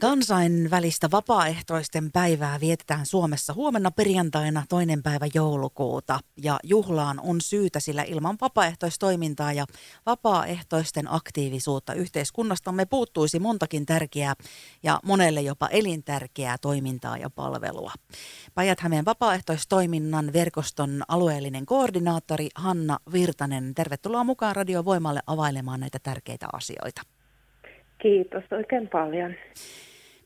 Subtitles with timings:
[0.00, 8.02] Kansainvälistä vapaaehtoisten päivää vietetään Suomessa huomenna perjantaina toinen päivä joulukuuta ja juhlaan on syytä, sillä
[8.02, 9.66] ilman vapaaehtoistoimintaa ja
[10.06, 14.34] vapaaehtoisten aktiivisuutta yhteiskunnastamme puuttuisi montakin tärkeää
[14.82, 17.92] ja monelle jopa elintärkeää toimintaa ja palvelua.
[18.54, 27.13] päijät vapaaehtoistoiminnan verkoston alueellinen koordinaattori Hanna Virtanen, tervetuloa mukaan Radio Voimalle availemaan näitä tärkeitä asioita.
[28.04, 29.34] Kiitos oikein paljon.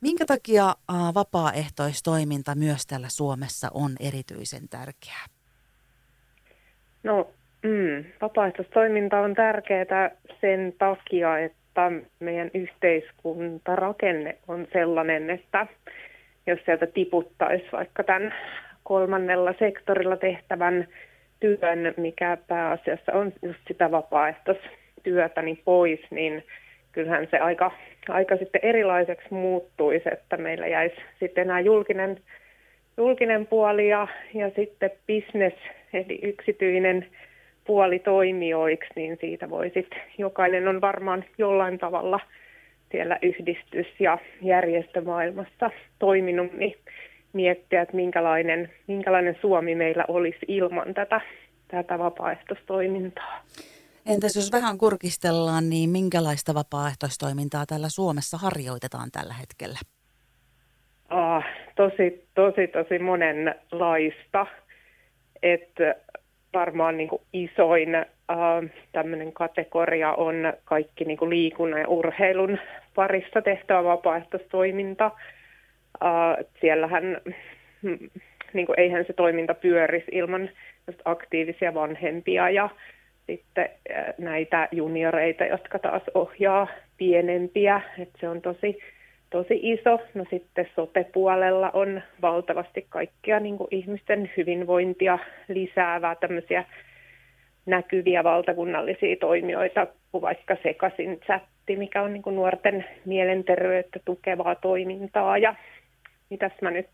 [0.01, 0.75] Minkä takia
[1.15, 5.25] vapaaehtoistoiminta myös täällä Suomessa on erityisen tärkeää?
[7.03, 7.31] No,
[7.63, 15.67] mm, vapaaehtoistoiminta on tärkeää sen takia, että meidän yhteiskuntarakenne on sellainen, että
[16.47, 18.35] jos sieltä tiputtaisi vaikka tämän
[18.83, 20.89] kolmannella sektorilla tehtävän
[21.41, 26.45] työn, mikä pääasiassa on just sitä vapaaehtoistyötä, niin pois, niin
[26.93, 27.71] kyllähän se aika,
[28.09, 32.21] aika sitten erilaiseksi muuttuisi, että meillä jäisi sitten nämä julkinen,
[32.97, 35.57] julkinen puoli ja, ja sitten business,
[35.93, 37.07] eli yksityinen
[37.67, 42.21] puoli toimijoiksi, niin siitä voi sitten, jokainen on varmaan jollain tavalla
[42.91, 46.77] siellä yhdistys- ja järjestömaailmassa toiminut, niin
[47.33, 51.21] miettiä, että minkälainen, minkälainen Suomi meillä olisi ilman tätä,
[51.69, 53.43] tätä vapaaehtoistoimintaa.
[54.09, 59.79] Entäs jos vähän kurkistellaan, niin minkälaista vapaaehtoistoimintaa täällä Suomessa harjoitetaan tällä hetkellä?
[61.09, 61.45] Ah,
[61.77, 64.47] tosi, tosi, tosi monenlaista.
[65.43, 65.95] Että
[66.55, 68.07] varmaan niin kuin isoin äh,
[68.93, 72.59] tämmöinen kategoria on kaikki niin kuin liikunnan ja urheilun
[72.95, 75.05] parissa tehtävä vapaaehtoistoiminta.
[75.05, 77.21] Äh, siellähän,
[77.83, 77.99] mm,
[78.53, 80.51] niin kuin, eihän se toiminta pyörisi ilman
[81.05, 82.71] aktiivisia vanhempia ja
[83.29, 83.69] sitten
[84.19, 88.79] näitä junioreita, jotka taas ohjaa pienempiä, että se on tosi,
[89.31, 90.01] tosi iso.
[90.15, 96.65] No sitten sote-puolella on valtavasti kaikkia niin kuin ihmisten hyvinvointia lisäävää tämmöisiä
[97.67, 105.39] näkyviä valtakunnallisia toimijoita, kuin vaikka Sekasin chatti, mikä on niin kuin nuorten mielenterveyttä tukevaa toimintaa
[105.39, 105.55] ja
[106.31, 106.89] mitäs mä nyt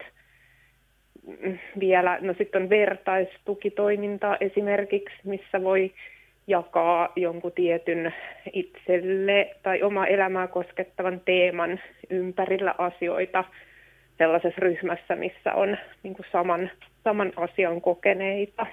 [1.27, 5.93] mm, vielä, no sitten on vertaistukitoimintaa esimerkiksi, missä voi
[6.47, 8.15] jakaa jonkun tietyn
[8.53, 13.45] itselle tai oma elämää koskettavan teeman ympärillä asioita
[14.19, 16.71] sellaisessa ryhmässä, missä on niin saman,
[17.05, 18.67] saman asian kokeneita.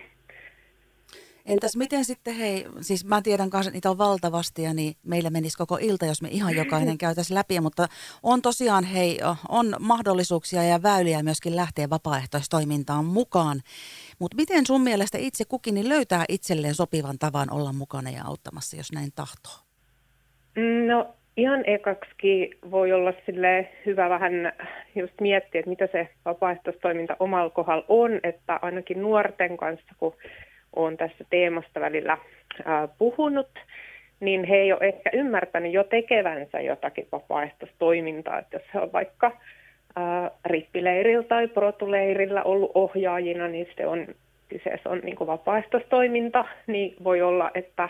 [1.46, 5.30] Entäs miten sitten, hei, siis mä tiedän kanssa, että niitä on valtavasti ja niin meillä
[5.30, 7.88] menisi koko ilta, jos me ihan jokainen käytäisiin läpi, mutta
[8.24, 9.20] on tosiaan, hei,
[9.50, 13.62] on mahdollisuuksia ja väyliä myöskin lähteä vapaaehtoistoimintaan mukaan.
[14.20, 18.78] Mutta miten sun mielestä itse kukin niin löytää itselleen sopivan tavan olla mukana ja auttamassa,
[18.78, 19.54] jos näin tahtoo?
[20.88, 24.34] No ihan ekaksi voi olla sille hyvä vähän
[24.96, 30.14] just miettiä, että mitä se vapaaehtoistoiminta omalla kohdalla on, että ainakin nuorten kanssa, kun
[30.76, 32.18] olen tässä teemasta välillä
[32.66, 33.50] ää, puhunut,
[34.20, 39.32] niin he ei ole ehkä ymmärtänyt jo tekevänsä jotakin vapaaehtoistoimintaa, että jos he on vaikka
[39.96, 44.08] ää, rippileirillä tai protuleirillä ollut ohjaajina, niin se on,
[44.50, 47.90] kyseessä on niin vapaaehtoistoiminta, niin voi olla, että,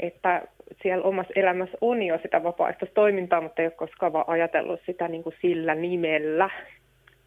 [0.00, 0.42] että
[0.82, 5.22] siellä omassa elämässä on jo sitä vapaaehtoistoimintaa, mutta ei ole koskaan vaan ajatellut sitä niin
[5.22, 6.50] kuin sillä nimellä.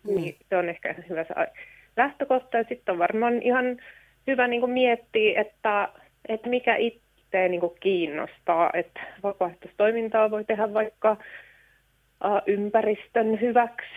[0.04, 0.16] Mm.
[0.16, 1.34] Niin se on ehkä hyvä se
[1.98, 2.58] lähtökohta.
[2.58, 3.78] Ja sitten on varmaan ihan
[4.28, 5.90] hyvä niin kuin miettiä, että,
[6.30, 8.70] että mikä itse niin kuin kiinnostaa.
[8.74, 11.18] Että vapaaehtoistoimintaa voi tehdä vaikka
[12.48, 13.90] ympäristön hyväksi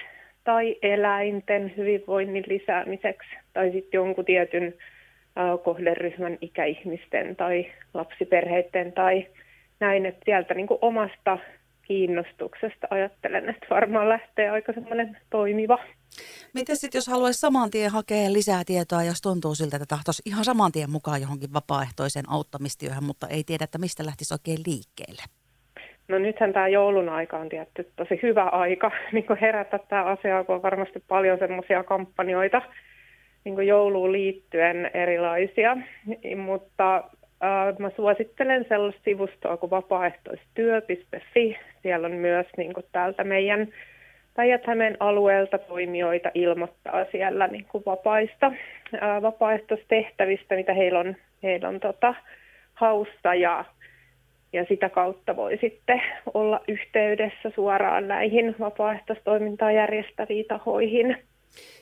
[0.45, 4.75] tai eläinten hyvinvoinnin lisäämiseksi tai sitten jonkun tietyn
[5.65, 9.27] kohderyhmän ikäihmisten tai lapsiperheiden tai
[9.81, 11.39] näin, että sieltä niin kuin omasta
[11.83, 15.79] kiinnostuksesta ajattelen, että varmaan lähtee aika semmoinen toimiva.
[16.55, 20.45] Miten sitten, jos haluaisi saman tien hakea lisää tietoa, jos tuntuu siltä, että tahtoisi ihan
[20.45, 25.23] saman tien mukaan johonkin vapaaehtoiseen auttamistyöhön, mutta ei tiedä, että mistä lähtisi oikein liikkeelle?
[26.09, 30.55] No nythän tämä joulun aika on tietty tosi hyvä aika niin herätä tämä asia, kun
[30.55, 32.63] on varmasti paljon semmoisia kampanjoita
[33.45, 35.77] niin jouluun liittyen erilaisia,
[36.37, 41.57] mutta äh, mä suosittelen sellaista sivustoa kuin vapaaehtoistyö.fi.
[41.83, 43.69] Siellä on myös niin täältä meidän
[44.35, 44.63] päijät
[45.01, 48.53] alueelta toimijoita ilmoittaa siellä niin kuin vapaista,
[49.01, 52.15] ää, vapaaehtoistehtävistä, mitä heillä on, heillä on tota,
[52.75, 53.65] haussa ja,
[54.53, 56.03] ja sitä kautta voi sitten
[56.35, 61.17] olla yhteydessä suoraan näihin vapaaehtoistoimintaa järjestäviin tahoihin.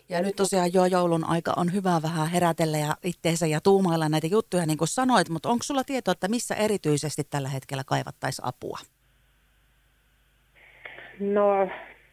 [0.09, 4.27] Ja nyt tosiaan jo joulun aika on hyvä vähän herätellä ja itteensä ja tuumailla näitä
[4.27, 8.79] juttuja, niin kuin sanoit, mutta onko sulla tietoa, että missä erityisesti tällä hetkellä kaivattaisiin apua?
[11.21, 11.69] No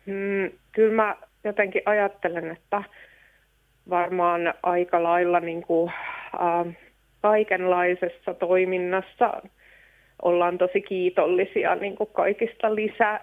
[0.09, 2.83] Mm, kyllä mä jotenkin ajattelen, että
[3.89, 5.91] varmaan aika lailla niin kuin,
[6.33, 6.75] äh,
[7.21, 9.41] kaikenlaisessa toiminnassa
[10.21, 13.19] ollaan tosi kiitollisia niin kuin kaikista lisä,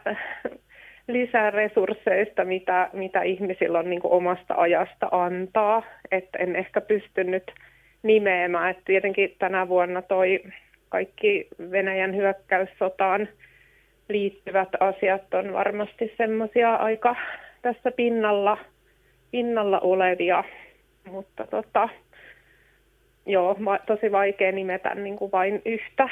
[1.09, 5.83] lisäresursseista, mitä, mitä ihmisillä on niin kuin omasta ajasta antaa.
[6.11, 7.53] Et en ehkä pystynyt
[8.03, 8.71] nimeämään.
[8.71, 10.43] Et tietenkin tänä vuonna toi
[10.89, 13.29] kaikki Venäjän hyökkäyssotaan
[14.09, 17.17] liittyvät asiat on varmasti semmoisia aika
[17.63, 18.59] tässä pinnalla,
[19.31, 20.45] pinnalla olevia,
[21.11, 21.89] mutta tota,
[23.27, 23.57] joo,
[23.87, 26.09] tosi vaikea nimetä niin kuin vain yhtä.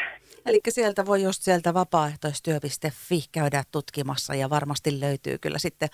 [0.47, 5.89] Eli sieltä voi just sieltä vapaaehtoistyö.fi käydä tutkimassa ja varmasti löytyy kyllä sitten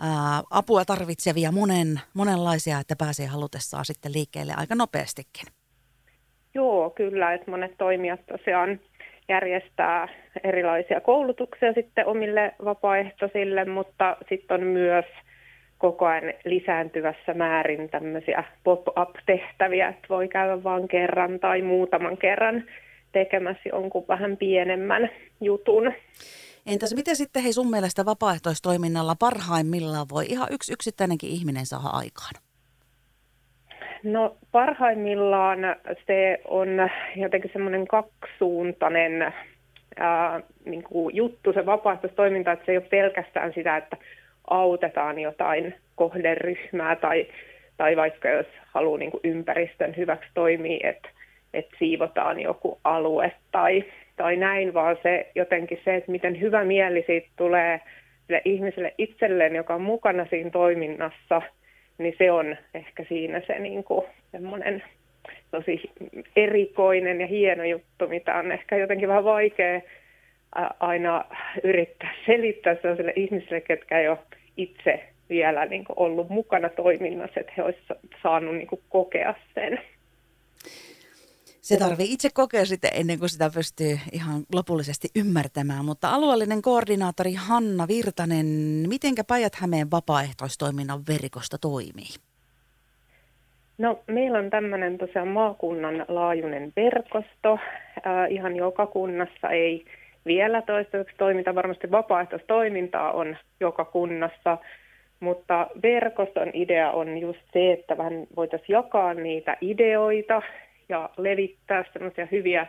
[0.00, 5.46] ää, apua tarvitsevia monen, monenlaisia, että pääsee halutessaan sitten liikkeelle aika nopeastikin.
[6.54, 8.80] Joo, kyllä, että monet toimijat tosiaan
[9.28, 10.08] järjestää
[10.44, 15.04] erilaisia koulutuksia sitten omille vapaaehtoisille, mutta sitten on myös
[15.78, 22.64] koko ajan lisääntyvässä määrin tämmöisiä pop-up-tehtäviä, että voi käydä vain kerran tai muutaman kerran
[23.12, 25.92] tekemässä jonkun vähän pienemmän jutun.
[26.66, 32.45] Entäs miten sitten hei sun mielestä vapaaehtoistoiminnalla parhaimmillaan voi ihan yksi yksittäinenkin ihminen saada aikaan?
[34.06, 35.58] No parhaimmillaan
[36.06, 36.68] se on
[37.16, 39.32] jotenkin semmoinen kaksisuuntainen
[39.96, 43.96] ää, niin kuin juttu, se vapaaehtoistoiminta, että se ei ole pelkästään sitä, että
[44.50, 47.26] autetaan jotain kohderyhmää tai,
[47.76, 51.08] tai vaikka jos haluaa niin kuin ympäristön hyväksi toimia, että,
[51.54, 53.84] että siivotaan joku alue tai,
[54.16, 57.80] tai näin, vaan se jotenkin se, että miten hyvä mieli siitä tulee
[58.26, 61.42] sille ihmiselle itselleen, joka on mukana siinä toiminnassa,
[61.98, 64.82] niin se on ehkä siinä se niin kuin semmoinen
[65.50, 65.90] tosi
[66.36, 69.80] erikoinen ja hieno juttu, mitä on ehkä jotenkin vähän vaikea
[70.80, 71.24] aina
[71.64, 74.18] yrittää selittää sellaisille ihmisille, ketkä ei ole
[74.56, 79.80] itse vielä niin kuin ollut mukana toiminnassa, että he olisivat saaneet niin kokea sen.
[81.66, 87.34] Se tarvii itse kokea sitten ennen kuin sitä pystyy ihan lopullisesti ymmärtämään, mutta alueellinen koordinaattori
[87.34, 88.46] Hanna Virtanen,
[88.88, 92.10] mitenkä Päijät-Hämeen vapaaehtoistoiminnan verkosto toimii?
[93.78, 97.52] No, meillä on tämmöinen tosiaan maakunnan laajuinen verkosto.
[97.52, 99.84] Äh, ihan joka kunnassa ei
[100.26, 101.54] vielä toistaiseksi toiminta.
[101.54, 104.58] Varmasti vapaaehtoistoimintaa on joka kunnassa,
[105.20, 110.42] mutta verkoston idea on just se, että vähän voitaisiin jakaa niitä ideoita
[110.88, 112.66] ja levittää sellaisia hyviä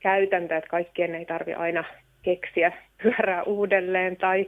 [0.00, 1.84] käytäntöjä, että kaikkien ei tarvi aina
[2.22, 2.72] keksiä
[3.02, 4.16] pyörää uudelleen.
[4.16, 4.46] Tai,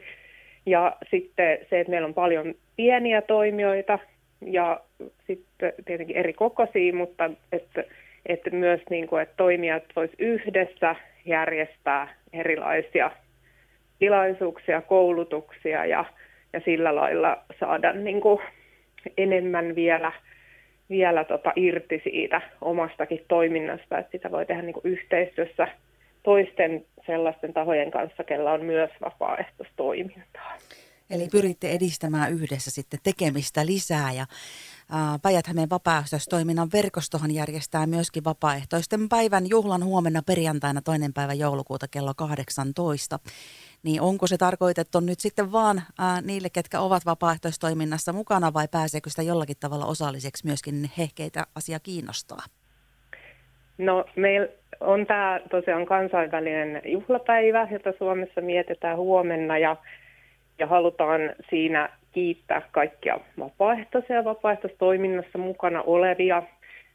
[0.66, 3.98] ja sitten se, että meillä on paljon pieniä toimijoita
[4.46, 4.80] ja
[5.26, 7.84] sitten tietenkin eri kokoisia, mutta että,
[8.26, 13.10] että myös niin kuin, että toimijat voisivat yhdessä järjestää erilaisia
[13.98, 16.04] tilaisuuksia, koulutuksia ja,
[16.52, 18.40] ja sillä lailla saada niin kuin
[19.16, 20.12] enemmän vielä,
[20.90, 25.68] vielä tota irti siitä omastakin toiminnasta, että sitä voi tehdä niin kuin yhteistyössä
[26.22, 30.56] toisten sellaisten tahojen kanssa, kellä on myös vapaaehtoistoimintaa.
[31.10, 34.26] Eli pyritte edistämään yhdessä sitten tekemistä lisää ja
[35.22, 43.18] Päijät-Hämeen vapaaehtoistoiminnan verkostohan järjestää myöskin vapaaehtoisten päivän juhlan huomenna perjantaina toinen päivä joulukuuta kello 18.
[43.82, 49.10] Niin onko se tarkoitettu nyt sitten vaan ää, niille, ketkä ovat vapaaehtoistoiminnassa mukana vai pääseekö
[49.10, 52.42] sitä jollakin tavalla osalliseksi myöskin hehkeitä asia kiinnostaa?
[53.78, 54.48] No meillä
[54.80, 59.76] on tämä tosiaan kansainvälinen juhlapäivä, jota Suomessa mietitään huomenna ja,
[60.58, 61.20] ja halutaan
[61.50, 66.42] siinä kiittää kaikkia vapaaehtoisia vapaaehtoistoiminnassa mukana olevia,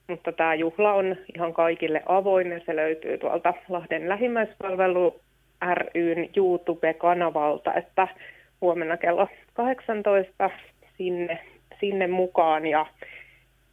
[0.07, 5.19] mutta tämä juhla on ihan kaikille avoin ja se löytyy tuolta Lahden lähimmäispalvelu
[5.95, 8.07] ryn YouTube-kanavalta, että
[8.61, 10.49] huomenna kello 18
[10.97, 11.39] sinne,
[11.79, 12.85] sinne mukaan ja,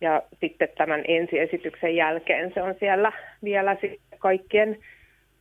[0.00, 3.12] ja sitten tämän ensiesityksen jälkeen se on siellä
[3.44, 3.76] vielä
[4.18, 4.78] kaikkien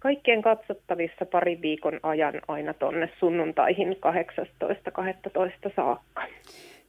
[0.02, 5.72] kaikkien katsottavissa pari viikon ajan aina tuonne sunnuntaihin 18.12.
[5.76, 6.22] saakka.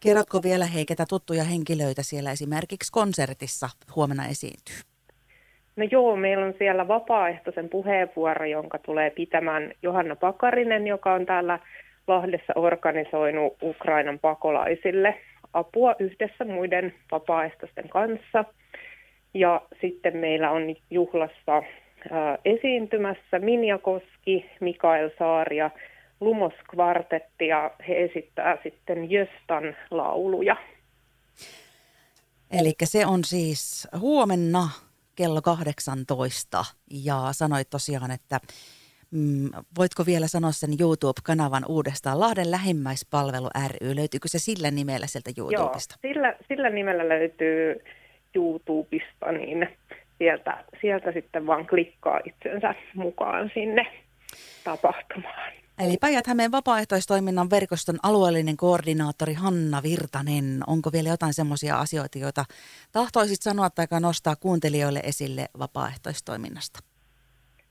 [0.00, 4.76] Kerrotko vielä hei, ketä tuttuja henkilöitä siellä esimerkiksi konsertissa huomenna esiintyy?
[5.76, 11.58] No joo, meillä on siellä vapaaehtoisen puheenvuoro, jonka tulee pitämään Johanna Pakarinen, joka on täällä
[12.06, 15.14] Lahdessa organisoinut Ukrainan pakolaisille
[15.52, 18.44] apua yhdessä muiden vapaaehtoisten kanssa.
[19.34, 21.62] Ja sitten meillä on juhlassa
[22.44, 25.70] esiintymässä Minja Koski, Mikael Saari ja
[26.20, 30.56] Lumos Kvartetti ja he esittää sitten Jöstan lauluja.
[32.60, 34.68] Eli se on siis huomenna
[35.16, 38.40] kello 18 ja sanoit tosiaan, että
[39.12, 42.20] Mm, voitko vielä sanoa sen YouTube-kanavan uudestaan?
[42.20, 45.94] Lahden lähimmäispalvelu ry, löytyykö se sillä nimellä sieltä YouTubesta?
[46.02, 47.84] Joo, sillä, sillä nimellä löytyy
[48.34, 49.68] YouTubesta, niin
[50.22, 53.86] sieltä, sieltä sitten vaan klikkaa itsensä mukaan sinne
[54.64, 55.52] tapahtumaan.
[55.84, 60.44] Eli Päijät-Hämeen vapaaehtoistoiminnan verkoston alueellinen koordinaattori Hanna Virtanen.
[60.66, 62.44] Onko vielä jotain semmoisia asioita, joita
[62.92, 66.78] tahtoisit sanoa tai nostaa kuuntelijoille esille vapaaehtoistoiminnasta?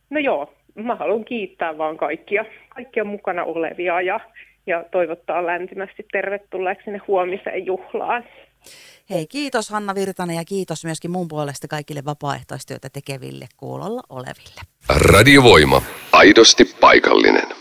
[0.09, 4.19] No joo, mä haluan kiittää vaan kaikkia, kaikkia mukana olevia ja,
[4.67, 8.23] ja toivottaa lämpimästi tervetulleeksi sinne huomiseen juhlaan.
[9.09, 14.61] Hei, kiitos Hanna Virtanen ja kiitos myöskin mun puolesta kaikille vapaaehtoistyötä tekeville kuulolla oleville.
[14.89, 15.81] Radiovoima.
[16.11, 17.60] Aidosti paikallinen.